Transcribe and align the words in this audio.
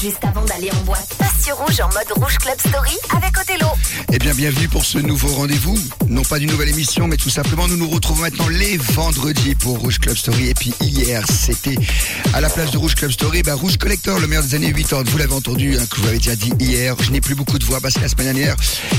juste 0.00 0.24
avant 0.24 0.44
d'aller 0.46 0.70
en 0.72 0.84
boîte. 0.84 1.19
Rouge 1.52 1.80
en 1.80 1.88
mode 1.88 2.12
Rouge 2.16 2.38
Club 2.38 2.58
Story 2.60 2.96
avec 3.16 3.36
Othello. 3.36 3.66
Eh 4.12 4.18
bien, 4.18 4.34
bienvenue 4.34 4.68
pour 4.68 4.84
ce 4.84 4.98
nouveau 4.98 5.28
rendez-vous. 5.28 5.76
Non 6.08 6.22
pas 6.22 6.38
d'une 6.38 6.50
nouvelle 6.50 6.68
émission, 6.68 7.08
mais 7.08 7.16
tout 7.16 7.30
simplement, 7.30 7.66
nous 7.66 7.76
nous 7.76 7.88
retrouvons 7.88 8.22
maintenant 8.22 8.48
les 8.48 8.76
vendredis 8.76 9.54
pour 9.54 9.78
Rouge 9.78 9.98
Club 9.98 10.16
Story. 10.16 10.48
Et 10.48 10.54
puis 10.54 10.72
hier, 10.80 11.24
c'était 11.28 11.76
à 12.32 12.40
la 12.40 12.50
place 12.50 12.70
de 12.70 12.78
Rouge 12.78 12.94
Club 12.94 13.10
Story, 13.10 13.42
bah, 13.42 13.54
Rouge 13.54 13.78
Collector, 13.78 14.18
le 14.20 14.26
meilleur 14.26 14.44
des 14.44 14.54
années 14.54 14.72
80. 14.72 15.04
Vous 15.06 15.18
l'avez 15.18 15.34
entendu, 15.34 15.76
hein, 15.78 15.84
que 15.90 16.00
vous 16.00 16.06
avais 16.08 16.18
déjà 16.18 16.36
dit 16.36 16.52
hier. 16.58 16.94
Je 17.00 17.10
n'ai 17.10 17.20
plus 17.20 17.34
beaucoup 17.34 17.58
de 17.58 17.64
voix 17.64 17.80
parce 17.80 17.94
que 17.94 18.00
la 18.00 18.08
semaine 18.08 18.32
dernière, 18.32 18.56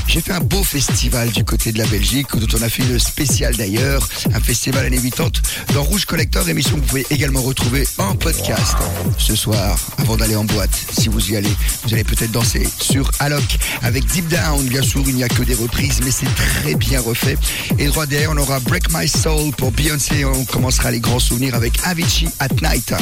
j'ai 0.08 0.22
fait 0.22 0.34
un 0.34 0.42
beau 0.42 0.64
festival 0.64 1.30
du 1.32 1.46
côté 1.46 1.72
de 1.72 1.78
la 1.78 1.86
Belgique, 1.86 2.28
dont 2.36 2.58
on 2.58 2.62
a 2.62 2.70
fait 2.70 2.84
une 2.84 3.00
spéciale 3.00 3.56
d'ailleurs, 3.56 4.08
un 4.34 4.40
festival 4.40 4.86
années 4.86 5.00
80 5.02 5.30
dans 5.74 5.84
Rouge 5.84 6.06
Collector, 6.06 6.48
émission 6.50 6.76
que 6.76 6.82
vous 6.82 6.88
pouvez 6.88 7.06
également 7.12 7.42
retrouver 7.42 7.88
en 7.98 8.16
podcast. 8.16 8.76
Ce 9.18 9.36
soir, 9.36 9.78
avant 9.98 10.18
d'aller 10.18 10.36
en 10.36 10.46
boîte, 10.46 10.78
si 10.98 11.10
vous 11.10 11.32
y 11.32 11.38
allez, 11.38 11.54
vous 11.84 11.94
allez 11.94 12.04
peut-être 12.04 12.32
sur 12.44 13.10
Alok 13.20 13.58
avec 13.84 14.06
Deep 14.06 14.28
Down. 14.28 14.66
Bien 14.68 14.82
sûr, 14.82 15.04
il 15.08 15.16
n'y 15.16 15.24
a 15.24 15.28
que 15.28 15.44
des 15.44 15.54
reprises, 15.54 16.00
mais 16.04 16.12
c'est 16.12 16.34
très 16.36 16.76
bien 16.76 17.00
refait. 17.00 17.38
Et 17.78 17.88
droit 17.88 18.06
derrière, 18.06 18.32
on 18.32 18.38
aura 18.38 18.60
Break 18.60 18.92
My 18.94 19.08
Soul 19.08 19.52
pour 19.58 19.72
Beyoncé. 19.72 20.26
On 20.26 20.46
commencera 20.46 20.92
les 20.92 21.00
grands 21.00 21.20
souvenirs 21.20 21.56
avec 21.56 21.74
Avicii 21.86 22.30
at 22.40 22.50
Night. 22.62 22.94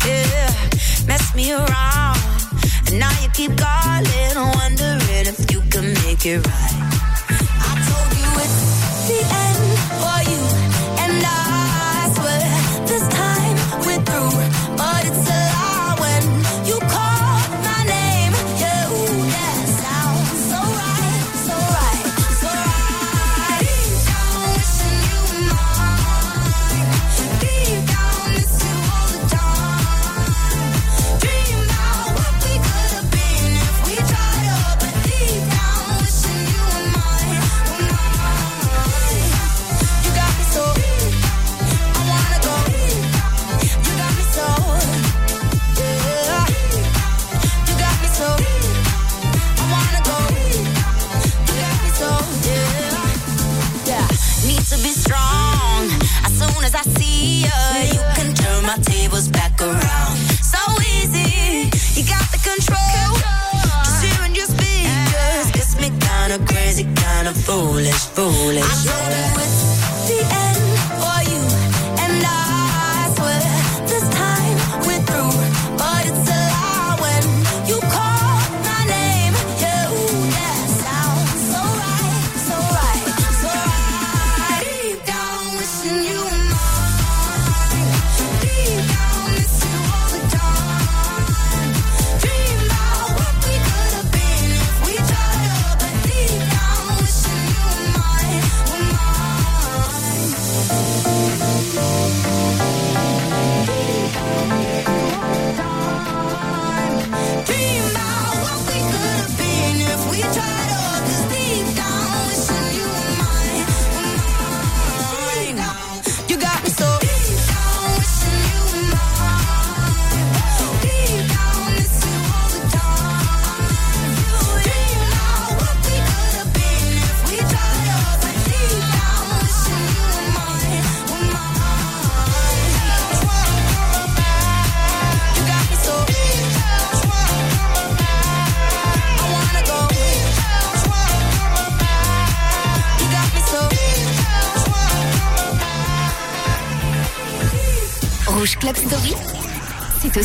The 0.00 1.04
mess 1.06 1.34
me 1.34 1.52
around, 1.52 2.37
and 2.88 2.98
now 3.00 3.10
you 3.22 3.28
keep 3.30 3.56
calling, 3.56 4.34
wondering 4.56 5.26
if 5.26 5.50
you 5.52 5.60
can 5.70 5.92
make 6.04 6.24
it 6.24 6.40
right. 6.46 6.78
I 7.60 7.72
told 7.88 8.12
you 8.20 8.30
it's 8.44 8.58
the 9.08 9.20
end 9.44 9.64
for 10.00 10.18
you, 10.30 10.42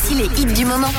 aussi 0.04 0.16
les 0.16 0.42
hits 0.42 0.54
du 0.54 0.66
moment. 0.66 0.92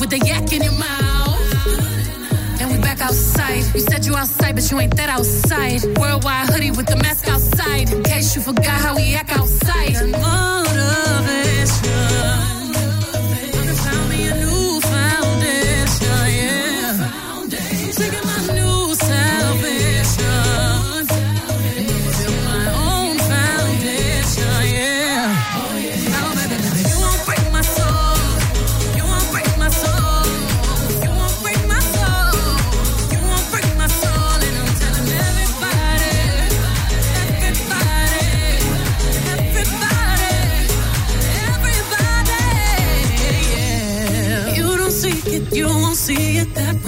with 0.00 0.12
a 0.12 0.18
yak 0.18 0.52
in 0.52 0.62
your 0.62 0.72
mouth. 0.72 1.40
And 2.60 2.70
we 2.70 2.78
back 2.78 3.00
outside. 3.00 3.64
You 3.74 3.80
said 3.80 4.04
you 4.06 4.16
outside, 4.16 4.54
but 4.54 4.70
you 4.70 4.78
ain't 4.80 4.96
that 4.96 5.08
outside. 5.08 5.84
Worldwide 5.98 6.48
hoodie 6.48 6.70
with 6.70 6.86
the 6.86 6.96
mask 6.96 7.28
outside. 7.28 7.92
In 7.92 8.02
case 8.02 8.34
you 8.34 8.42
forgot 8.42 8.80
how 8.80 8.96
we 8.96 9.14
act 9.14 9.32
outside. 9.32 9.94
Motivation. 10.10 11.76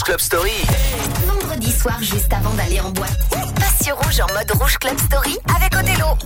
Rouge 0.00 0.04
Club 0.04 0.20
Story. 0.20 0.62
Vendredi 1.26 1.70
soir, 1.70 1.98
juste 2.00 2.32
avant 2.32 2.54
d'aller 2.54 2.80
en 2.80 2.88
boîte. 2.90 3.18
Passe 3.56 3.84
sur 3.84 3.96
Rouge 3.96 4.18
en 4.20 4.32
mode 4.32 4.50
Rouge 4.58 4.78
Club 4.78 4.98
Story 4.98 5.36
avec 5.54 5.74
Othello. 5.76 6.16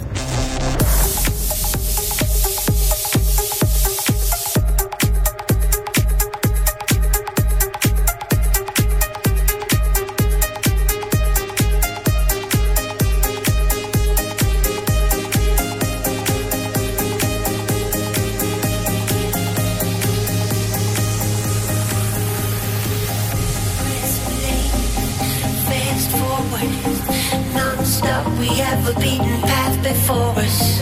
for 30.07 30.39
us. 30.39 30.74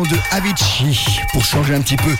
De 0.00 0.16
Avicii 0.30 1.20
pour 1.32 1.44
changer 1.44 1.74
un 1.74 1.82
petit 1.82 1.98
peu 1.98 2.16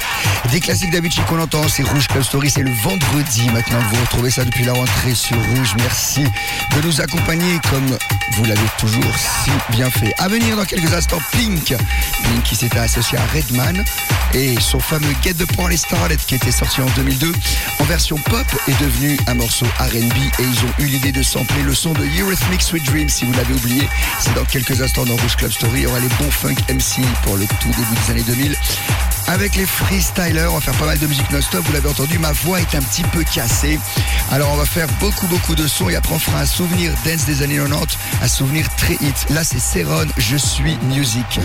des 0.51 0.61
classiques 0.61 0.91
d'Avicii 0.91 1.23
qu'on 1.23 1.41
entend. 1.41 1.67
C'est 1.69 1.83
Rouge 1.83 2.07
Club 2.07 2.23
Story, 2.23 2.51
c'est 2.51 2.63
le 2.63 2.71
vendredi 2.71 3.49
maintenant. 3.51 3.79
Vous 3.91 4.01
retrouvez 4.03 4.31
ça 4.31 4.45
depuis 4.45 4.65
la 4.65 4.75
rentrée 4.75 5.15
sur 5.15 5.37
Rouge. 5.37 5.75
Merci 5.79 6.23
de 6.23 6.87
nous 6.87 7.01
accompagner 7.01 7.59
comme 7.71 7.97
vous 8.33 8.45
l'avez 8.45 8.61
toujours 8.79 9.17
si 9.17 9.51
bien 9.71 9.89
fait. 9.89 10.13
À 10.19 10.29
venir 10.29 10.55
dans 10.55 10.67
quelques 10.67 10.93
instants, 10.93 11.21
Pink. 11.33 11.75
Pink 12.23 12.43
qui 12.45 12.57
s'était 12.57 12.79
associé 12.79 13.17
à 13.17 13.25
Redman 13.35 13.83
et 14.35 14.61
son 14.61 14.81
fameux 14.81 15.15
Get 15.23 15.35
the 15.35 15.47
Point 15.55 15.77
Starlet 15.77 16.17
qui 16.17 16.35
était 16.35 16.51
sorti 16.51 16.81
en 16.81 16.87
2002 16.97 17.33
en 17.79 17.85
version 17.85 18.17
pop 18.17 18.47
est 18.69 18.81
devenu 18.81 19.19
un 19.27 19.35
morceau 19.35 19.67
R&B 19.79 20.17
et 20.39 20.43
ils 20.43 20.65
ont 20.65 20.73
eu 20.79 20.87
l'idée 20.87 21.13
de 21.13 21.23
sampler 21.23 21.63
le 21.63 21.75
son 21.75 21.93
de 21.93 22.05
Eurythmics 22.21 22.63
Sweet 22.63 22.85
Dreams 22.85 23.09
si 23.09 23.25
vous 23.25 23.33
l'avez 23.33 23.55
oublié. 23.55 23.89
C'est 24.21 24.35
dans 24.35 24.45
quelques 24.45 24.81
instants 24.81 25.05
dans 25.05 25.17
Rouge 25.17 25.37
Club 25.37 25.53
Story. 25.53 25.81
Il 25.81 25.83
y 25.83 25.87
aura 25.87 26.01
les 26.01 26.09
bons 26.09 26.31
funk 26.31 26.55
MC 26.69 27.03
pour 27.25 27.37
le 27.37 27.47
tout 27.61 27.69
début 27.69 27.95
des 28.07 28.11
années 28.11 28.23
2000. 28.23 28.57
Avec 29.29 29.55
les 29.57 29.67
freestylers, 29.67 30.49
on 30.51 30.55
va 30.55 30.61
faire 30.61 30.75
pas 30.75 30.87
mal 30.87 30.99
de 30.99 31.07
musique 31.07 31.31
non-stop. 31.31 31.65
Vous 31.65 31.73
l'avez 31.73 31.89
entendu, 31.89 32.19
ma 32.19 32.33
voix 32.33 32.61
est 32.61 32.75
un 32.75 32.83
petit 32.83 33.03
peu 33.05 33.25
cassée. 33.25 33.79
Alors 34.31 34.51
on 34.53 34.57
va 34.57 34.67
faire 34.67 34.89
beaucoup 35.01 35.27
beaucoup 35.27 35.55
de 35.55 35.67
sons 35.67 35.89
et 35.89 35.97
après 35.97 36.15
on 36.15 36.19
fera 36.19 36.41
un 36.41 36.47
souvenir 36.47 36.93
dance 37.05 37.25
des 37.25 37.43
années 37.43 37.59
90, 37.59 37.97
un 38.23 38.29
souvenir 38.29 38.69
très 38.77 38.95
hit. 38.95 39.27
Là 39.31 39.45
c'est 39.45 39.61
Céron, 39.61 40.07
je 40.17 40.37
suis 40.37 40.77
musique. 40.89 41.41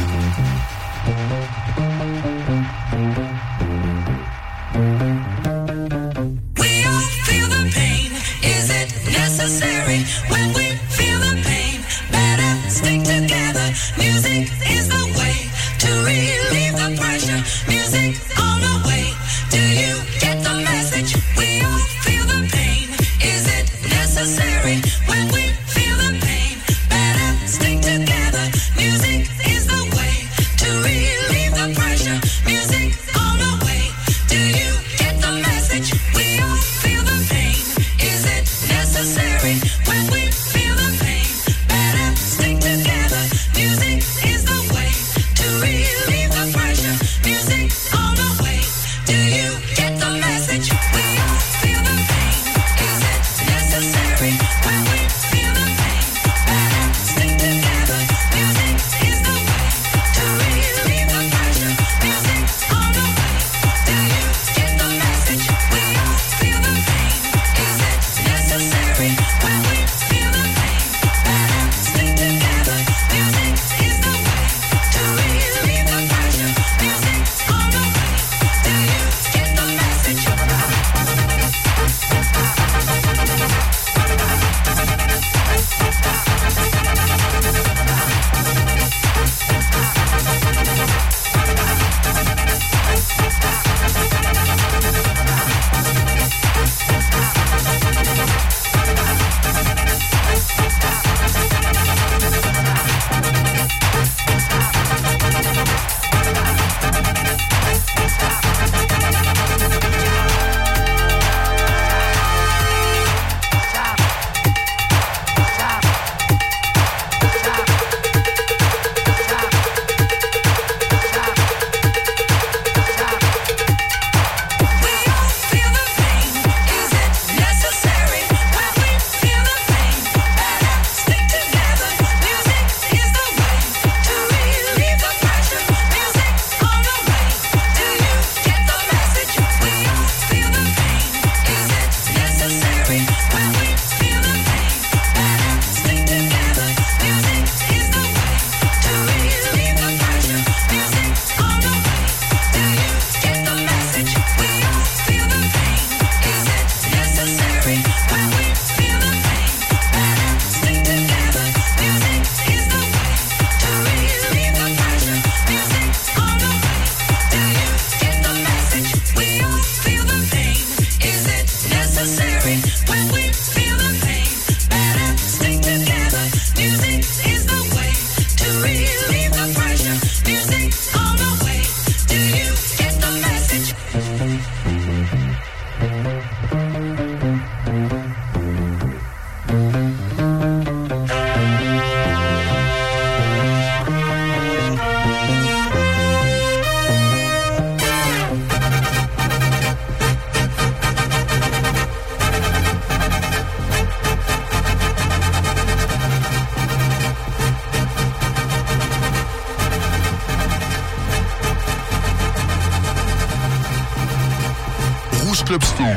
Rouge 215.27 215.43
Club 215.43 215.61
Story. 215.61 215.93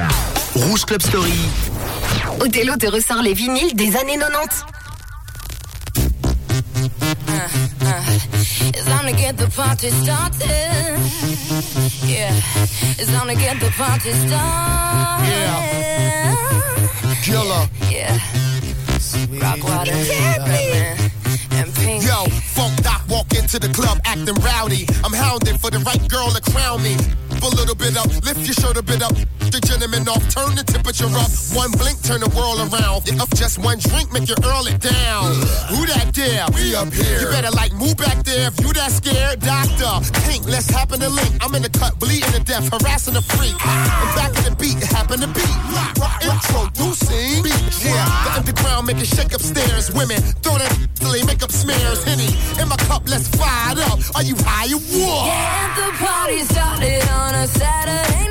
Rouge 0.56 0.84
Club 0.84 1.02
Story. 1.02 1.32
Othello 2.40 2.76
te 2.76 2.86
ressort 2.88 3.22
les 3.22 3.32
vinyles 3.32 3.74
des 3.74 3.94
années 3.94 4.16
90. 4.16 4.64
It's 8.74 8.84
time 8.86 9.06
to 9.06 9.12
get 9.12 9.36
the 9.36 9.46
party 9.54 9.90
started. 9.90 10.98
Yeah, 12.02 12.34
it's 12.98 13.06
time 13.12 13.28
to 13.28 13.36
get 13.36 13.60
the 13.60 13.70
party 13.78 14.10
started. 14.10 15.28
Yeah. 15.30 16.34
Killer. 17.22 17.68
Yeah. 17.88 18.18
Rockwater, 19.40 19.92
Redman, 19.92 21.10
and 21.52 21.72
Pink. 21.76 22.02
Yo, 22.02 22.24
Funk 22.56 22.82
Doc 22.82 23.02
walk 23.08 23.32
into 23.34 23.60
the 23.60 23.68
club 23.68 24.00
acting 24.04 24.34
rowdy. 24.42 24.88
I'm 25.04 25.12
hounding 25.12 25.56
for 25.56 25.70
the 25.70 25.78
right 25.78 26.08
girl 26.08 26.30
to 26.30 26.40
crown 26.50 26.82
me. 26.82 26.96
Step 27.40 27.52
a 27.52 27.56
little 27.56 27.74
bit 27.74 27.96
up, 27.96 28.06
lift 28.22 28.44
your 28.44 28.52
shirt 28.52 28.76
a 28.76 28.82
bit 28.82 29.02
up. 29.02 29.16
The 29.48 29.60
gentleman 29.64 30.06
off, 30.08 30.20
turn 30.28 30.54
the 30.54 30.62
temperature 30.62 31.08
up. 31.08 31.32
One 31.56 31.72
blink, 31.72 31.96
turn 32.04 32.20
the 32.20 32.28
world 32.36 32.60
around. 32.60 33.08
If 33.08 33.30
just 33.32 33.56
one 33.58 33.78
drink, 33.80 34.12
make 34.12 34.28
you 34.28 34.36
earl 34.44 34.68
it 34.68 34.76
down. 34.76 35.32
Who 35.72 35.88
that 35.88 36.12
there? 36.12 36.44
We 36.52 36.76
up 36.76 36.92
here. 36.92 37.24
You 37.24 37.26
better 37.32 37.50
like 37.56 37.72
move 37.72 37.96
back 37.96 38.22
there 38.28 38.52
if 38.52 38.60
you 38.60 38.72
that 38.76 38.92
scared. 38.92 39.40
Doctor, 39.40 40.04
Pink, 40.28 40.44
let's 40.46 40.68
happen 40.68 41.00
to 41.00 41.08
link. 41.08 41.32
I'm 41.40 41.54
in 41.56 41.62
the 41.62 41.72
cut, 41.72 41.98
bleeding 41.98 42.28
to 42.36 42.44
death, 42.44 42.68
harassing 42.68 43.14
the 43.16 43.24
freak. 43.24 43.56
And 43.56 44.10
back 44.12 44.36
in 44.44 44.52
the 44.52 44.54
beat, 44.60 44.76
happen 44.92 45.24
to 45.24 45.30
beat. 45.32 45.56
Introducing 46.20 47.40
beat, 47.40 47.72
yeah. 47.80 48.04
The 48.28 48.30
underground 48.36 48.86
make 48.86 49.00
it 49.00 49.08
shake 49.08 49.32
upstairs. 49.32 49.88
Women, 49.96 50.20
throw 50.44 50.60
that 50.60 50.70
till 50.94 51.12
they 51.16 51.24
make 51.24 51.42
up 51.42 51.50
smears. 51.50 52.04
Henny, 52.04 52.28
in 52.60 52.68
my 52.68 52.76
cup, 52.84 53.08
let's 53.08 53.32
fire 53.32 53.72
it 53.72 53.80
up. 53.88 53.98
Are 54.14 54.24
you 54.28 54.36
high 54.44 54.68
or 54.68 54.82
what? 54.92 55.24
Get 55.24 55.70
the 55.80 55.88
party 56.04 56.38
started 56.44 57.08
on 57.08 57.29
on 57.30 57.44
a 57.44 57.46
Saturday 57.46 58.29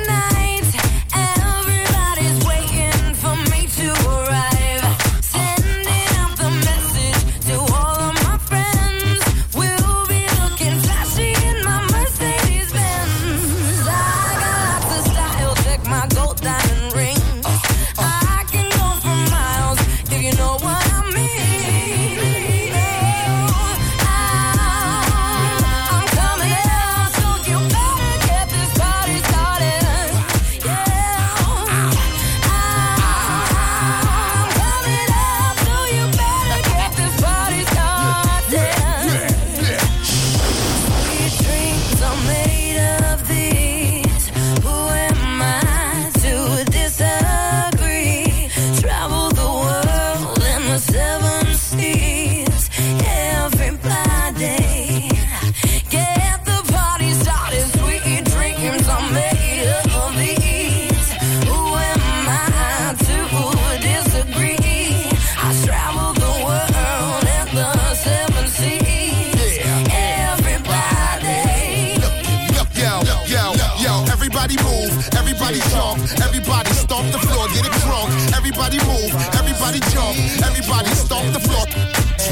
off. 80.00 80.16
Everybody 80.48 80.90
stomp 80.94 81.32
the 81.32 81.40
floor. 81.40 81.66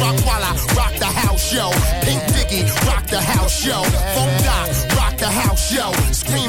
Rock 0.00 0.16
Rockwalla, 0.16 0.52
rock 0.76 0.94
the 0.98 1.06
house, 1.06 1.52
yo. 1.52 1.70
Pink 2.04 2.22
Diggy, 2.32 2.62
rock 2.86 3.06
the 3.06 3.20
house, 3.20 3.64
yo. 3.64 3.82
Funk 4.14 4.32
Doc, 4.44 4.68
rock 4.96 5.16
the 5.18 5.26
house, 5.26 5.72
yo. 5.72 5.92
Scream 6.12 6.47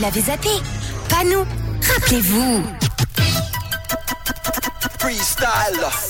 l'avez 0.00 0.20
zappé. 0.22 0.48
Pas 1.08 1.24
nous. 1.24 1.44
Rappelez-vous. 1.82 2.62
Freestyle. 4.98 6.09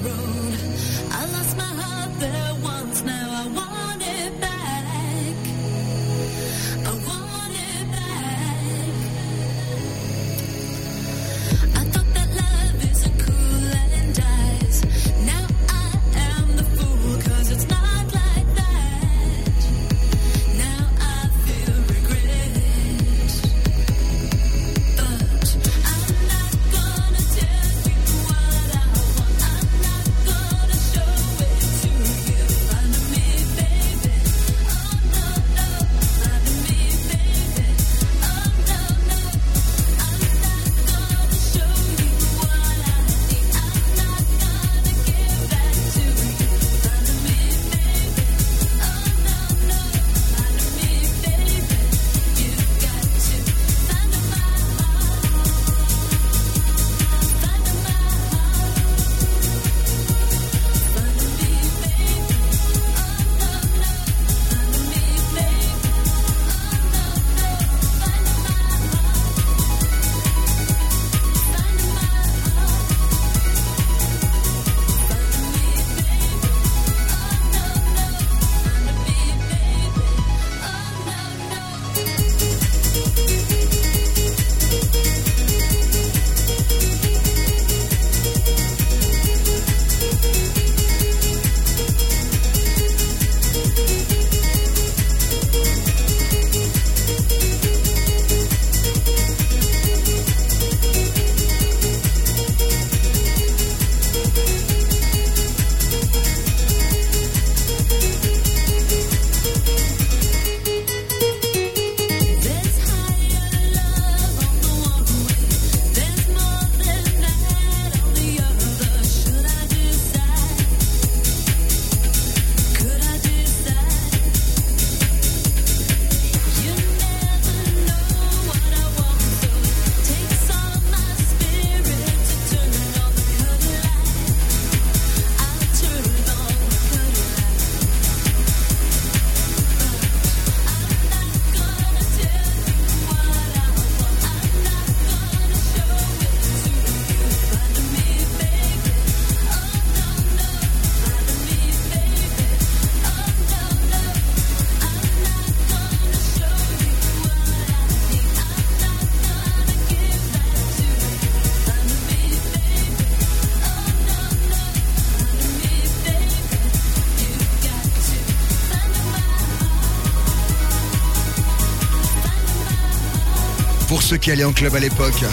Ceux 174.11 174.17
qui 174.17 174.29
allaient 174.29 174.43
en 174.43 174.51
club 174.51 174.75
à 174.75 174.79
l'époque, 174.79 175.23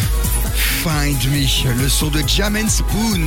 Find 0.54 1.16
Me, 1.32 1.82
le 1.82 1.88
son 1.88 2.10
de 2.10 2.22
Jam 2.28 2.54
and 2.54 2.68
Spoon. 2.68 3.26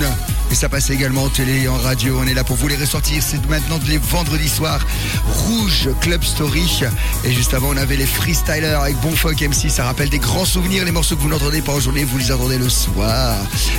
Et 0.51 0.55
ça 0.55 0.67
passait 0.67 0.93
également 0.93 1.23
en 1.23 1.29
télé 1.29 1.61
et 1.63 1.67
en 1.69 1.77
radio. 1.77 2.19
On 2.21 2.27
est 2.27 2.33
là 2.33 2.43
pour 2.43 2.57
vous 2.57 2.67
les 2.67 2.75
ressortir. 2.75 3.23
C'est 3.25 3.43
maintenant 3.47 3.79
les 3.87 3.97
vendredis 3.97 4.49
soirs. 4.49 4.85
Rouge 5.25 5.87
Club 6.01 6.23
Story. 6.23 6.83
Et 7.23 7.31
juste 7.31 7.53
avant, 7.53 7.69
on 7.69 7.77
avait 7.77 7.95
les 7.95 8.05
freestylers 8.05 8.81
avec 8.81 8.97
Bon 8.97 9.15
Funk 9.15 9.35
MC. 9.41 9.69
Ça 9.69 9.85
rappelle 9.85 10.09
des 10.09 10.19
grands 10.19 10.43
souvenirs. 10.43 10.83
Les 10.83 10.91
morceaux 10.91 11.15
que 11.15 11.21
vous 11.21 11.29
n'entendez 11.29 11.61
pas 11.61 11.71
en 11.71 11.79
journée, 11.79 12.03
vous 12.03 12.17
les 12.17 12.31
entendez 12.33 12.57
le 12.57 12.69
soir. 12.69 13.37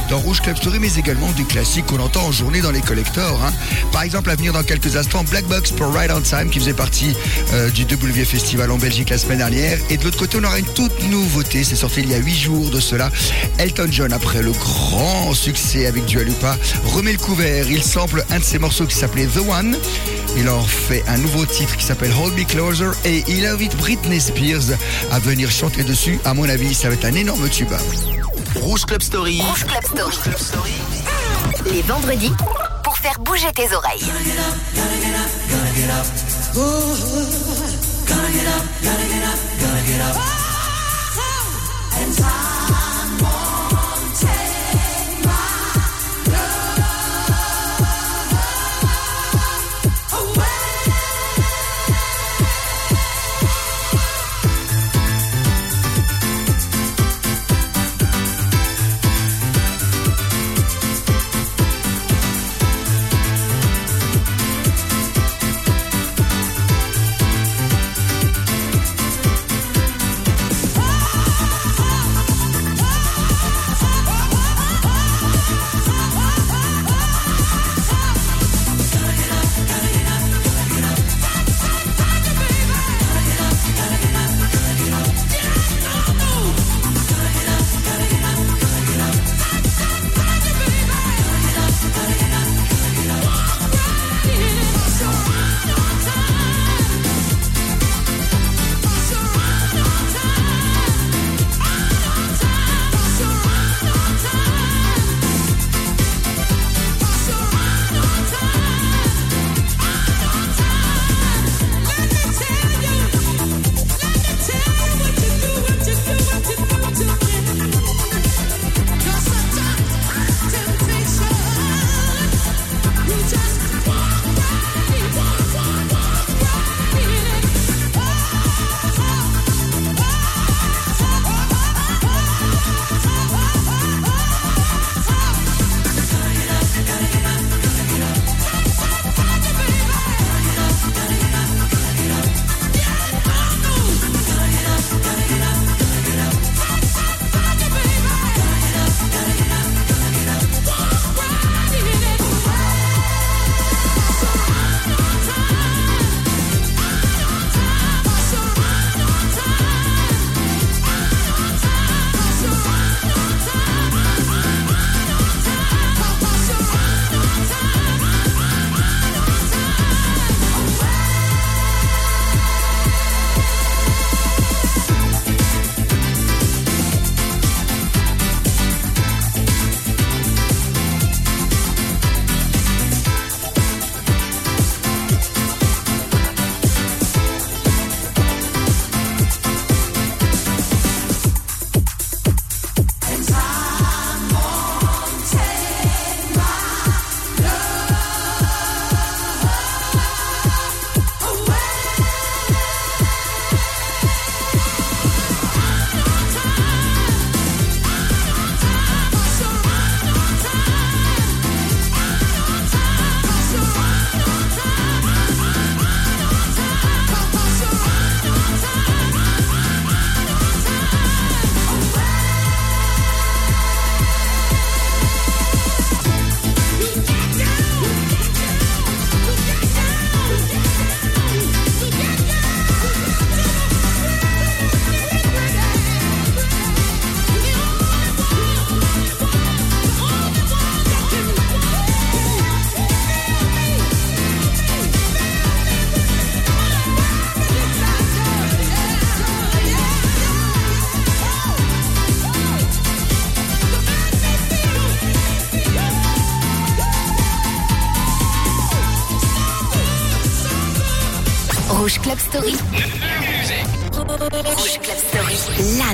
Dans 0.08 0.18
Rouge 0.18 0.40
Club 0.40 0.56
Story, 0.56 0.78
mais 0.80 0.92
également 0.94 1.30
du 1.32 1.44
classique 1.44 1.84
qu'on 1.86 2.00
entend 2.00 2.24
en 2.24 2.32
journée 2.32 2.62
dans 2.62 2.70
les 2.70 2.80
collectors. 2.80 3.40
hein. 3.44 3.52
Par 3.92 4.02
exemple, 4.02 4.30
à 4.30 4.36
venir 4.36 4.54
dans 4.54 4.62
quelques 4.62 4.96
instants, 4.96 5.24
Black 5.24 5.44
Box 5.46 5.72
pour 5.72 5.92
Ride 5.94 6.10
on 6.16 6.22
Time 6.22 6.48
qui 6.50 6.58
faisait 6.58 6.72
partie 6.72 7.14
euh, 7.52 7.68
du 7.70 7.84
W 7.84 8.24
Festival 8.24 8.70
en 8.70 8.78
Belgique 8.78 9.10
la 9.10 9.18
semaine 9.18 9.38
dernière. 9.38 9.78
Et 9.90 9.98
de 9.98 10.04
l'autre 10.04 10.18
côté, 10.18 10.38
on 10.40 10.44
aura 10.44 10.58
une 10.58 10.64
toute 10.66 11.02
nouveauté. 11.10 11.64
C'est 11.64 11.76
sorti 11.76 12.00
il 12.00 12.08
y 12.10 12.14
a 12.14 12.18
8 12.18 12.34
jours 12.34 12.70
de 12.70 12.80
cela. 12.80 13.10
Elton 13.58 13.88
John, 13.90 14.12
après 14.14 14.40
le 14.40 14.52
grand 14.52 15.34
succès 15.34 15.86
avec 15.86 16.06
Dua 16.06 16.24
Lipa, 16.24 16.56
remet 16.84 17.12
le 17.12 17.18
couvert. 17.18 17.70
Il 17.70 17.82
sample 17.82 18.24
un 18.30 18.38
de 18.38 18.44
ses 18.44 18.58
morceaux 18.58 18.86
qui 18.86 18.94
s'appelait 18.94 19.26
The 19.26 19.38
One. 19.48 19.76
Il 20.36 20.48
en 20.48 20.62
fait 20.62 21.04
un 21.08 21.18
nouveau 21.18 21.44
titre 21.46 21.76
qui 21.76 21.84
s'appelle 21.84 22.12
Hold 22.18 22.34
Me 22.34 22.44
Closer 22.44 22.90
et 23.04 23.24
il 23.28 23.46
invite 23.46 23.76
Britney 23.76 24.20
Spears 24.20 24.76
à 25.10 25.18
venir 25.18 25.50
chanter 25.50 25.84
dessus. 25.84 26.18
À 26.24 26.34
mon 26.34 26.48
avis, 26.48 26.74
ça 26.74 26.88
va 26.88 26.94
être 26.94 27.04
un 27.04 27.14
énorme 27.14 27.48
tube. 27.48 27.72
Rouge 28.56 28.84
Club 28.86 29.02
Story. 29.02 29.40
Rouge 29.42 29.64
Club 29.64 29.84
Story. 29.84 30.02
Rouge 30.04 30.20
Club 30.20 30.38
Story. 30.38 30.72
Les 31.70 31.82
vendredis, 31.82 32.32
pour 32.82 32.96
faire 32.96 33.18
bouger 33.20 33.52
tes 33.54 33.74
oreilles. 33.74 34.02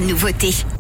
Nouveauté. 0.01 0.78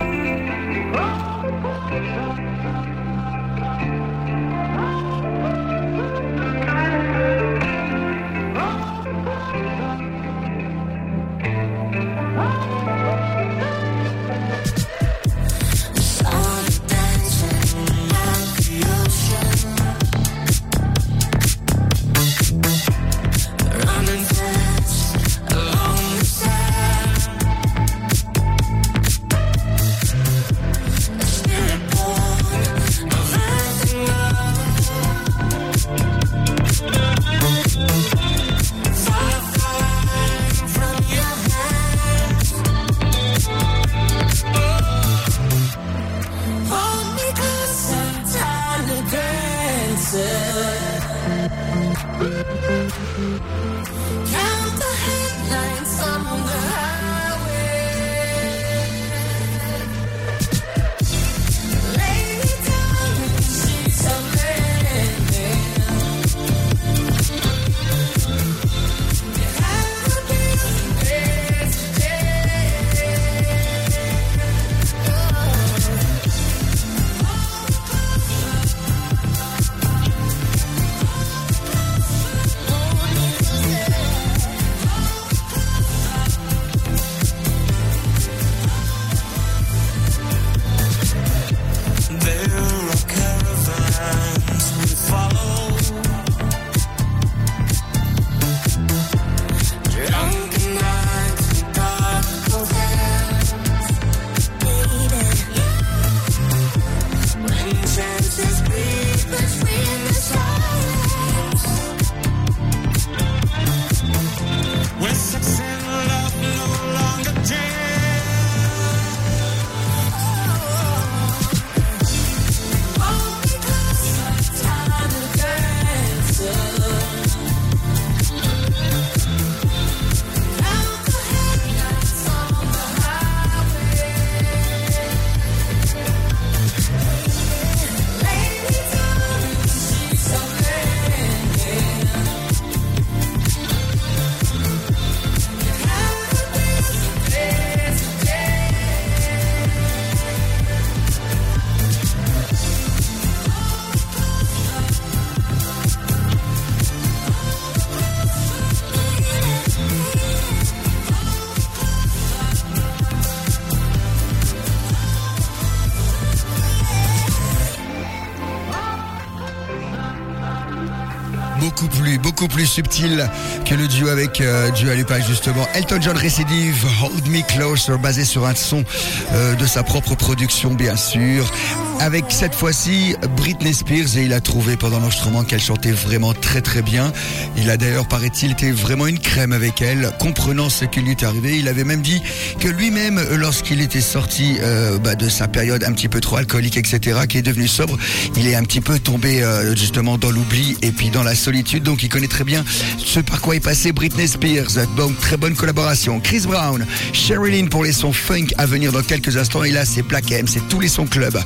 Plus, 172.47 172.67
subtil 172.67 173.29
que 173.65 173.75
le 173.75 173.89
duo 173.89 174.09
avec 174.09 174.41
euh, 174.41 174.71
Dua 174.71 174.95
justement. 175.21 175.67
Elton 175.75 175.99
John 176.01 176.17
récidive, 176.17 176.87
Hold 177.03 177.27
Me 177.27 177.43
Closer, 177.43 177.99
basé 177.99 178.25
sur 178.25 178.47
un 178.47 178.55
son 178.55 178.85
euh, 179.33 179.57
de 179.57 179.67
sa 179.67 179.83
propre 179.83 180.15
production 180.15 180.73
bien 180.75 180.95
sûr. 180.95 181.51
Avec 182.01 182.27
cette 182.29 182.55
fois-ci 182.55 183.17
Britney 183.37 183.75
Spears 183.75 184.17
et 184.17 184.23
il 184.23 184.33
a 184.33 184.41
trouvé 184.41 184.77
pendant 184.77 185.01
l'enregistrement 185.01 185.43
qu'elle 185.43 185.61
chantait 185.61 185.91
vraiment 185.91 186.33
très 186.33 186.61
très 186.61 186.81
bien. 186.81 187.13
Il 187.57 187.69
a 187.71 187.77
d'ailleurs, 187.77 188.07
paraît-il, 188.07 188.53
été 188.53 188.71
vraiment 188.71 189.09
une 189.09 189.19
crème 189.19 189.53
avec 189.53 189.83
elle, 189.83 190.11
comprenant 190.21 190.71
ce 190.71 190.85
qui 190.85 191.01
lui 191.01 191.11
est 191.11 191.23
arrivé. 191.25 191.59
Il 191.59 191.67
avait 191.67 191.83
même 191.83 192.01
dit 192.01 192.23
que 192.61 192.69
lui-même, 192.69 193.21
lorsqu'il 193.37 193.81
était 193.81 194.01
sorti 194.01 194.57
euh, 194.61 194.99
bah, 194.99 195.17
de 195.17 195.29
sa 195.29 195.49
période 195.49 195.83
un 195.83 195.93
petit 195.93 196.09
peu 196.09 196.21
trop 196.21 196.37
alcoolique, 196.37 196.77
etc., 196.77 197.21
qui 197.29 197.39
est 197.39 197.43
devenu 197.43 197.67
sobre, 197.67 197.99
il 198.37 198.47
est 198.47 198.55
un 198.55 198.63
petit 198.63 198.81
peu 198.81 198.99
tombé 199.01 199.43
euh, 199.43 199.75
justement 199.75 200.19
dans 200.19 200.31
l'oubli 200.31 200.77
et 200.83 200.93
puis 200.93 201.11
dans 201.11 201.25
la 201.25 201.35
solitude. 201.35 201.83
Donc 201.83 202.05
il 202.05 202.09
connaît 202.09 202.29
très 202.29 202.45
bien 202.45 202.65
ce 203.05 203.19
par 203.21 203.41
quoi 203.41 203.57
est 203.57 203.61
passé 203.61 203.91
Britney 203.93 204.29
Spears. 204.29 204.87
Donc 204.97 205.19
très 205.19 205.37
bonne 205.37 205.55
collaboration. 205.55 206.21
Chris 206.21 206.43
Brown, 206.47 206.87
Sherilyn 207.13 207.67
pour 207.67 207.83
les 207.83 207.93
sons 207.93 208.13
funk 208.13 208.47
à 208.57 208.67
venir 208.67 208.93
dans 208.93 209.03
quelques 209.03 209.37
instants. 209.37 209.65
Et 209.65 209.73
là, 209.73 209.85
c'est 209.85 210.03
Black 210.03 210.31
M, 210.31 210.47
c'est 210.47 210.67
tous 210.69 210.79
les 210.79 210.89
sons 210.89 211.07
club 211.07 211.39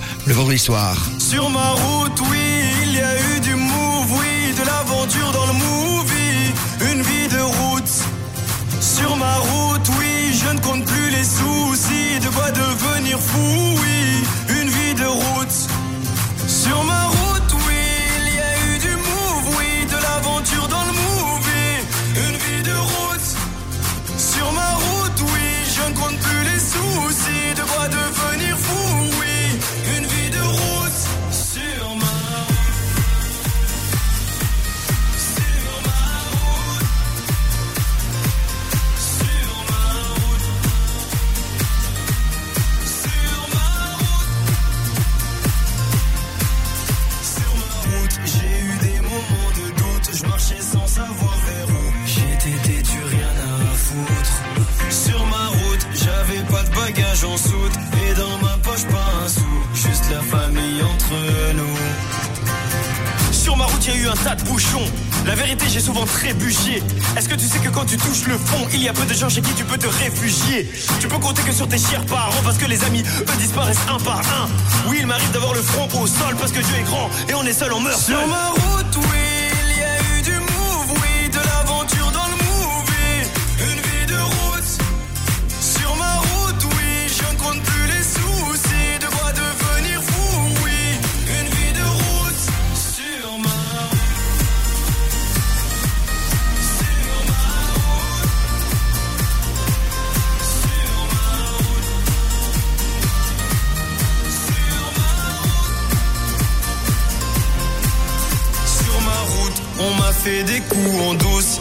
Sur 1.18 1.48
ma 1.50 1.70
route, 1.70 2.20
oui, 2.30 2.38
il 2.82 2.94
y 2.96 3.00
a 3.00 3.14
eu 3.36 3.40
du 3.40 3.54
un 64.12 64.16
tas 64.16 64.34
de 64.34 64.42
bouchons. 64.44 64.84
La 65.26 65.34
vérité, 65.34 65.64
j'ai 65.70 65.80
souvent 65.80 66.04
trébuché. 66.04 66.82
Est-ce 67.16 67.28
que 67.28 67.34
tu 67.34 67.46
sais 67.46 67.58
que 67.60 67.68
quand 67.70 67.86
tu 67.86 67.96
touches 67.96 68.26
le 68.26 68.36
fond, 68.36 68.66
il 68.72 68.82
y 68.82 68.88
a 68.88 68.92
peu 68.92 69.04
de 69.06 69.14
gens 69.14 69.28
chez 69.28 69.40
qui 69.40 69.54
tu 69.54 69.64
peux 69.64 69.78
te 69.78 69.86
réfugier? 69.86 70.70
Tu 71.00 71.08
peux 71.08 71.18
compter 71.18 71.42
que 71.42 71.52
sur 71.52 71.66
tes 71.68 71.78
chers 71.78 72.04
parents 72.06 72.42
parce 72.44 72.58
que 72.58 72.66
les 72.66 72.82
amis, 72.84 73.02
eux, 73.20 73.36
disparaissent 73.38 73.86
un 73.88 73.98
par 74.00 74.18
un. 74.18 74.48
Oui, 74.88 74.98
il 75.00 75.06
m'arrive 75.06 75.30
d'avoir 75.32 75.54
le 75.54 75.62
front 75.62 75.88
au 76.00 76.06
sol 76.06 76.36
parce 76.38 76.52
que 76.52 76.60
Dieu 76.60 76.74
est 76.78 76.82
grand 76.82 77.08
et 77.28 77.34
on 77.34 77.44
est 77.44 77.52
seul, 77.54 77.72
on 77.72 77.80
meurt 77.80 77.98
Sur 78.00 78.18
seul. 78.18 78.28
ma 78.28 78.48
route, 78.48 78.81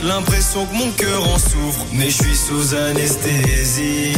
l'impression 0.03 0.65
que 0.65 0.75
mon 0.75 0.91
cœur 0.91 1.23
en 1.27 1.37
souffre, 1.37 1.85
mais 1.93 2.09
je 2.09 2.23
suis 2.23 2.35
sous 2.35 2.75
anesthésie. 2.75 4.13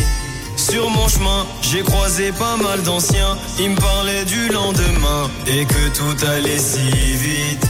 Sur 0.55 0.89
mon 0.89 1.07
chemin, 1.07 1.45
j'ai 1.61 1.81
croisé 1.81 2.31
pas 2.31 2.55
mal 2.57 2.81
d'anciens, 2.83 3.37
ils 3.59 3.71
me 3.71 3.75
parlaient 3.75 4.25
du 4.25 4.47
lendemain 4.49 5.29
et 5.47 5.65
que 5.65 5.89
tout 5.89 6.25
allait 6.25 6.59
si 6.59 6.89
vite. 6.89 7.65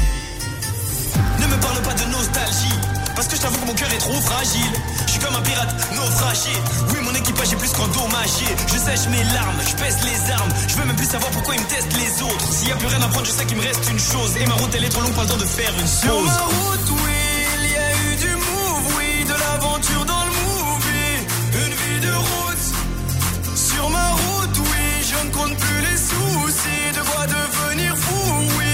Ne 1.40 1.48
me 1.48 1.62
parle 1.62 1.82
pas 1.82 1.94
de 1.94 2.12
nostalgie, 2.12 2.80
parce 3.16 3.28
que 3.28 3.36
je 3.36 3.42
t'avoue 3.42 3.58
que 3.60 3.68
mon 3.68 3.74
cœur 3.74 3.92
est 3.92 3.98
trop 3.98 4.22
fragile. 4.22 4.74
Je 5.06 5.12
suis 5.12 5.20
comme 5.20 5.36
un 5.36 5.42
pirate 5.42 5.74
naufragé, 5.96 6.52
oui 6.90 7.00
mon 7.04 7.14
équipage 7.16 7.54
est 7.54 7.58
plus 7.58 7.72
qu'endommagé. 7.72 8.46
Je 8.68 8.78
sèche 8.78 9.08
mes 9.10 9.24
larmes, 9.34 9.62
je 9.66 9.76
pèse 9.82 9.98
les 10.04 10.32
armes, 10.32 10.52
je 10.68 10.76
veux 10.76 10.86
même 10.86 10.96
plus 10.96 11.10
savoir 11.10 11.32
pourquoi 11.32 11.56
ils 11.56 11.62
me 11.62 11.68
testent 11.68 11.98
les 11.98 12.22
autres. 12.24 12.52
S'il 12.52 12.70
y 12.70 12.72
a 12.72 12.76
plus 12.76 12.88
rien 12.88 13.02
à 13.02 13.08
prendre, 13.08 13.26
je 13.26 13.32
sais 13.32 13.46
qu'il 13.46 13.58
me 13.58 13.64
reste 13.64 13.90
une 13.90 14.00
chose, 14.00 14.36
et 14.40 14.46
ma 14.46 14.56
route 14.56 14.72
elle 14.76 14.84
est 14.84 14.90
trop 14.90 15.02
longue, 15.02 15.14
pas 15.14 15.24
le 15.24 15.30
temps 15.30 15.38
de 15.38 15.46
faire 15.46 15.74
une 15.80 15.88
chose. 15.88 16.30
compte 25.44 25.58
plus 25.58 25.82
les 25.82 25.98
soucis, 25.98 26.92
de 26.94 27.02
quoi 27.10 27.26
devenir 27.28 27.98
fou, 27.98 28.34
oui. 28.58 28.73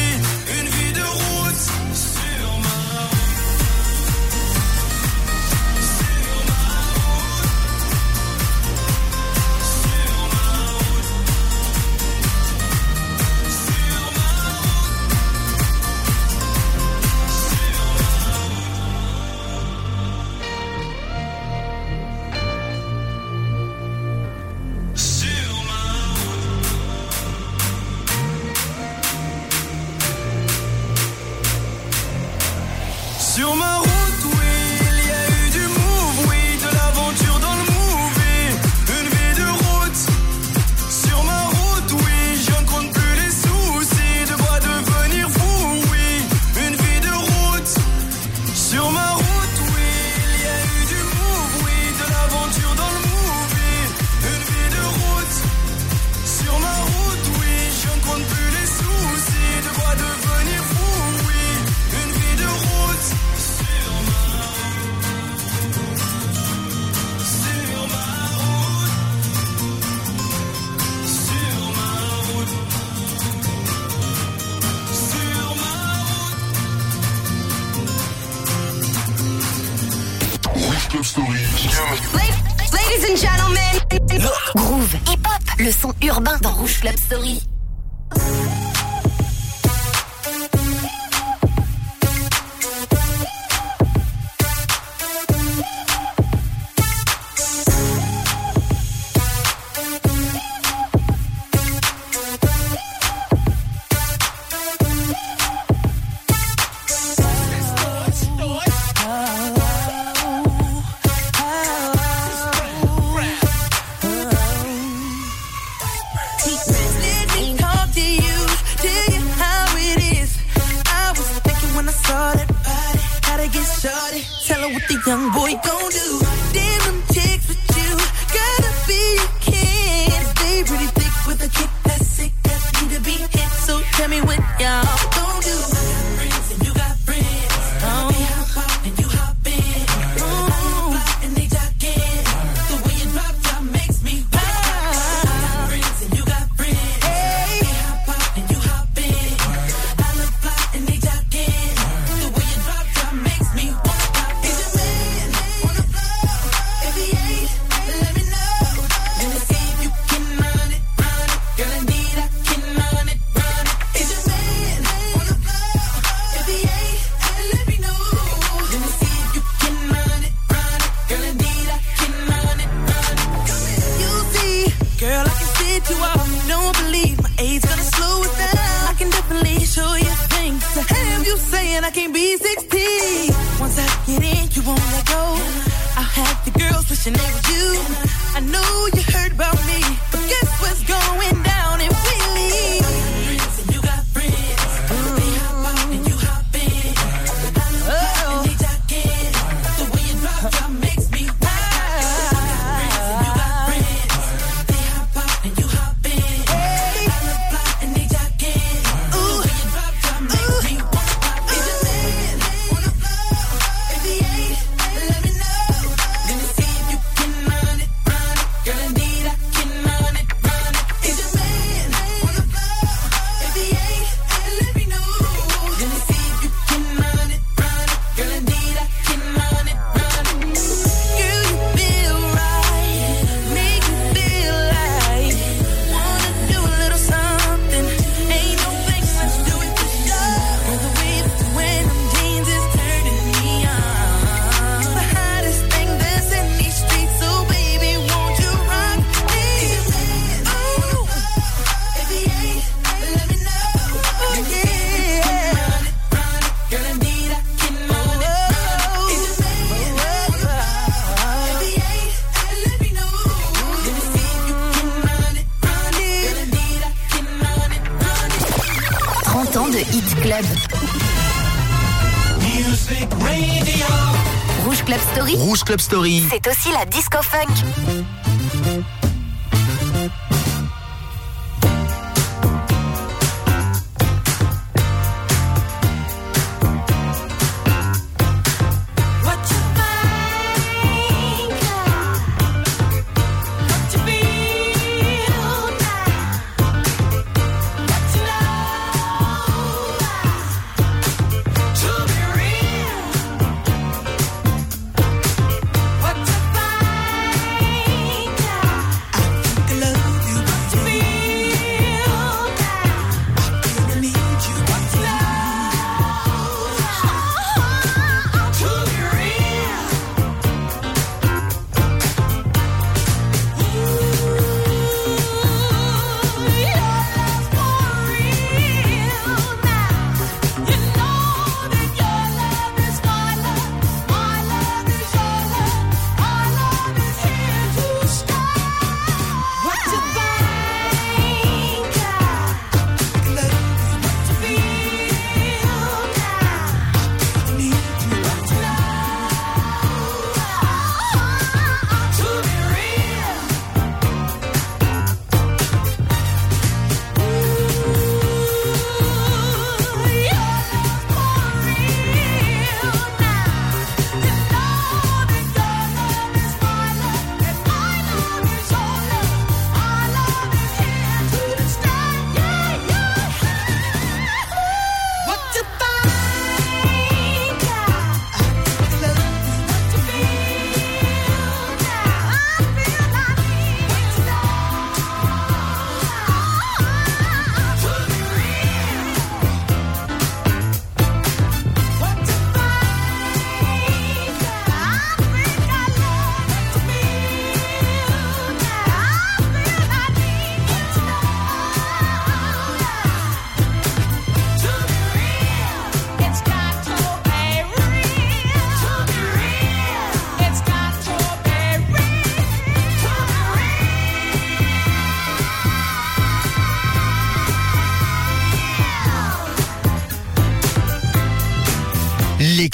Rouge 274.65 274.83
Club 274.83 274.99
Story, 275.13 275.35
Rouge 275.35 275.63
Club 275.63 275.79
Story. 275.79 276.23
c'est 276.27 276.47
aussi 276.47 276.69
la 276.71 276.85
disco 276.85 277.19
funk. 277.21 277.45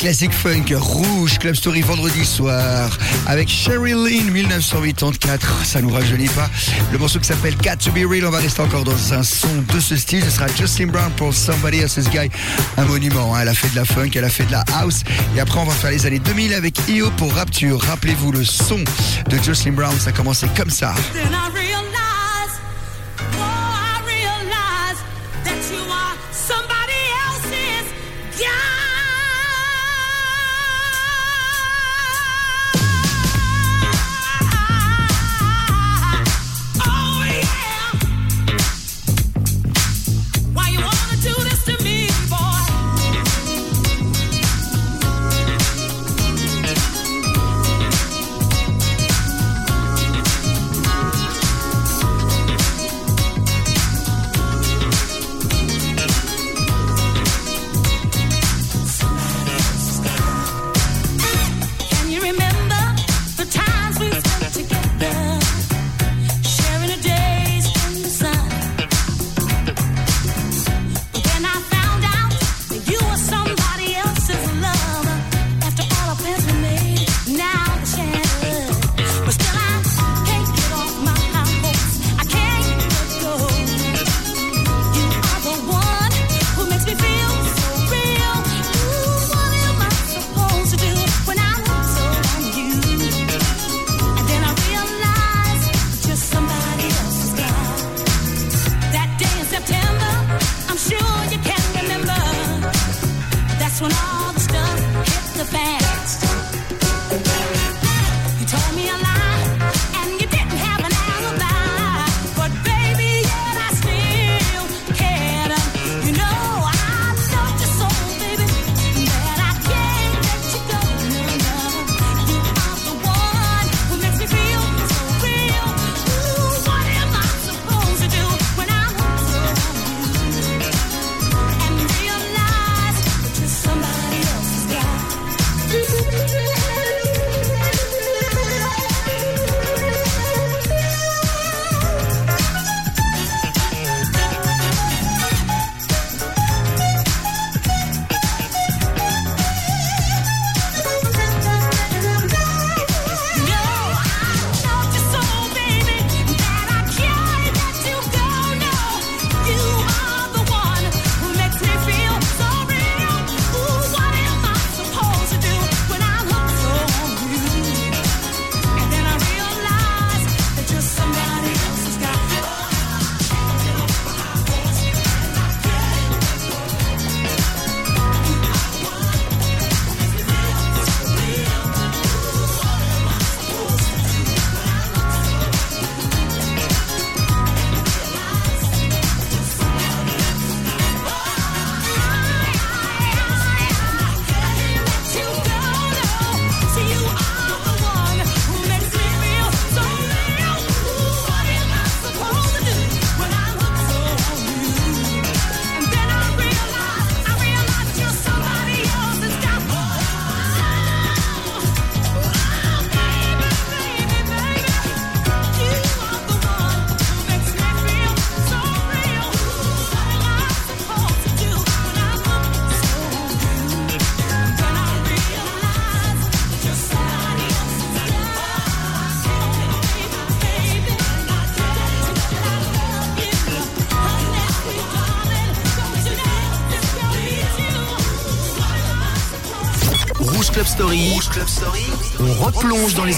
Les 0.06 0.12
classiques 0.12 0.34
funk 0.34 0.66
rouge 0.78 1.40
Club 1.40 1.56
Story 1.56 1.82
vendredi 1.82 2.26
soir 2.26 2.96
avec 3.26 3.50
Sherry 3.50 3.94
Lynn 3.94 4.30
1984. 4.30 5.66
Ça 5.66 5.82
nous 5.82 5.90
rajeunit 5.90 6.28
pas. 6.28 6.48
Le 6.92 7.00
morceau 7.00 7.18
qui 7.18 7.26
s'appelle 7.26 7.56
Cat 7.56 7.78
to 7.78 7.90
Be 7.90 8.08
Real. 8.08 8.28
On 8.28 8.30
va 8.30 8.38
rester 8.38 8.62
encore 8.62 8.84
dans 8.84 9.14
un 9.14 9.24
son 9.24 9.48
de 9.74 9.80
ce 9.80 9.96
style. 9.96 10.24
Ce 10.24 10.30
sera 10.30 10.46
Jocelyn 10.46 10.92
Brown 10.92 11.12
pour 11.18 11.34
Somebody 11.34 11.80
Else's 11.80 12.08
Guy. 12.12 12.30
Un 12.78 12.86
monument. 12.86 13.34
hein. 13.34 13.40
Elle 13.42 13.48
a 13.48 13.56
fait 13.56 13.70
de 13.70 13.76
la 13.78 13.86
funk, 13.86 14.12
elle 14.14 14.26
a 14.26 14.30
fait 14.30 14.46
de 14.46 14.52
la 14.52 14.64
house. 14.76 15.02
Et 15.36 15.40
après, 15.40 15.60
on 15.60 15.66
va 15.66 15.74
faire 15.74 15.90
les 15.90 16.06
années 16.06 16.20
2000 16.20 16.54
avec 16.54 16.78
IO 16.88 17.10
pour 17.18 17.34
Rapture. 17.34 17.82
Rappelez-vous 17.82 18.32
le 18.32 18.46
son 18.46 18.78
de 18.78 19.44
Jocelyn 19.44 19.74
Brown. 19.74 20.00
Ça 20.00 20.12
commençait 20.12 20.50
comme 20.56 20.70
ça. 20.70 20.94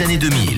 Années 0.02 0.18
2000. 0.18 0.57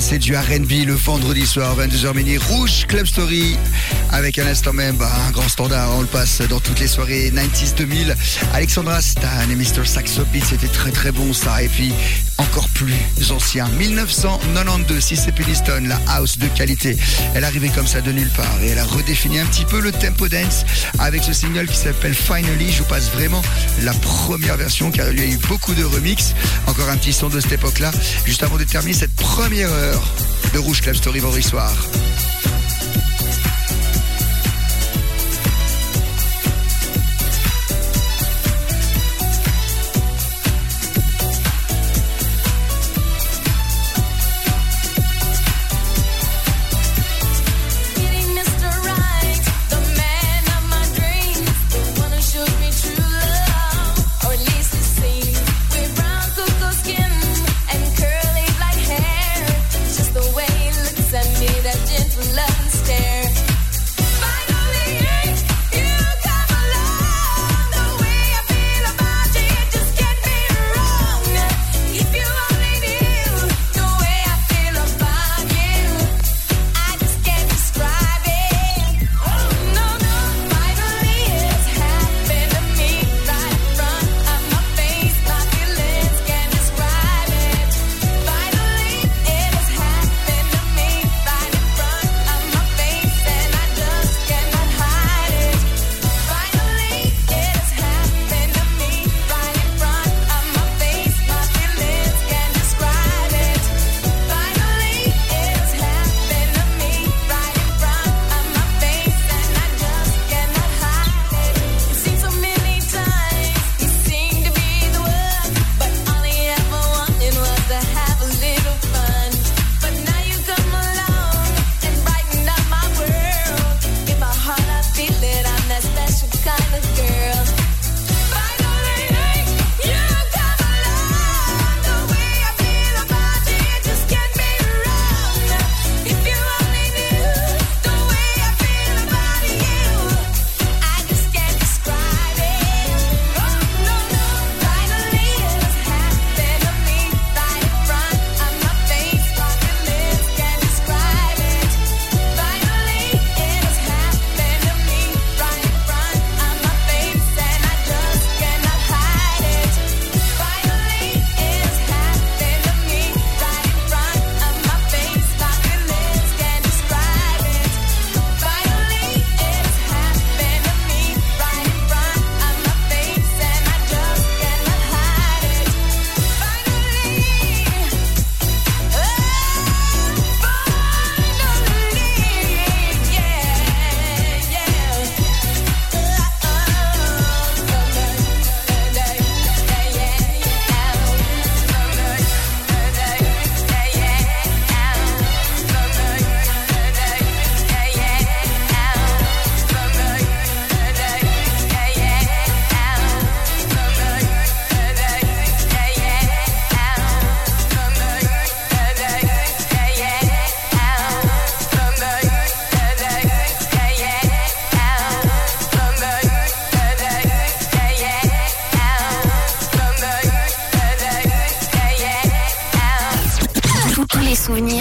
c'est 0.00 0.18
du 0.18 0.34
RB 0.34 0.86
le 0.86 0.94
vendredi 0.94 1.46
soir, 1.46 1.76
22h 1.78 2.14
mini, 2.16 2.38
Rouge 2.38 2.86
Club 2.86 3.06
Story 3.06 3.56
avec 4.14 4.38
un 4.38 4.46
instant 4.46 4.72
même 4.72 4.96
un 5.00 5.30
grand 5.32 5.48
standard. 5.48 5.90
On 5.96 6.00
le 6.00 6.06
passe 6.06 6.40
dans 6.42 6.60
toutes 6.60 6.78
les 6.78 6.86
soirées 6.86 7.32
90s 7.34 7.74
2000. 7.74 8.16
Alexandra 8.52 9.00
Stan 9.00 9.28
et 9.50 9.56
Mr. 9.56 9.84
Saxo 9.84 10.22
c'était 10.44 10.68
très 10.68 10.92
très 10.92 11.10
bon 11.10 11.32
ça. 11.32 11.62
Et 11.62 11.68
puis 11.68 11.92
encore 12.38 12.68
plus 12.70 12.94
ancien, 13.30 13.68
1992, 13.68 15.00
Cissé 15.00 15.32
Peniston, 15.32 15.84
la 15.86 16.00
house 16.08 16.38
de 16.38 16.46
qualité. 16.48 16.96
Elle 17.34 17.44
arrivait 17.44 17.68
comme 17.68 17.86
ça 17.86 18.00
de 18.00 18.12
nulle 18.12 18.30
part 18.30 18.62
et 18.62 18.68
elle 18.68 18.78
a 18.78 18.84
redéfini 18.84 19.40
un 19.40 19.46
petit 19.46 19.64
peu 19.64 19.80
le 19.80 19.90
tempo 19.90 20.28
dance 20.28 20.64
avec 20.98 21.24
ce 21.24 21.32
single 21.32 21.66
qui 21.66 21.76
s'appelle 21.76 22.14
Finally. 22.14 22.70
Je 22.72 22.82
vous 22.82 22.88
passe 22.88 23.10
vraiment 23.10 23.42
la 23.82 23.92
première 23.94 24.56
version 24.56 24.90
car 24.90 25.10
il 25.10 25.18
y 25.18 25.22
a 25.22 25.26
eu 25.26 25.38
beaucoup 25.48 25.74
de 25.74 25.84
remixes. 25.84 26.34
Encore 26.68 26.88
un 26.88 26.96
petit 26.96 27.12
son 27.12 27.28
de 27.28 27.40
cette 27.40 27.52
époque-là, 27.52 27.90
juste 28.24 28.42
avant 28.44 28.58
de 28.58 28.64
terminer 28.64 28.94
cette 28.94 29.14
première 29.14 29.70
heure 29.70 30.02
de 30.52 30.58
Rouge 30.58 30.82
Club 30.82 30.94
Story 30.94 31.18
vendredi 31.18 31.42
soir. 31.42 31.72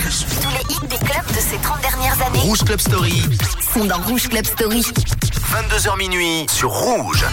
Tous 0.03 0.49
les 0.49 0.75
hits 0.75 0.87
des 0.89 0.97
clubs 0.97 1.27
de 1.29 1.39
ces 1.39 1.57
30 1.59 1.79
dernières 1.79 2.21
années. 2.27 2.39
Rouge 2.39 2.61
Club 2.65 2.81
Story. 2.81 3.23
Sont 3.73 3.85
dans 3.85 3.99
Rouge 4.01 4.27
Club 4.27 4.45
Story. 4.45 4.81
22h 4.81 5.97
minuit 5.97 6.45
sur 6.49 6.71
Rouge. 6.71 7.23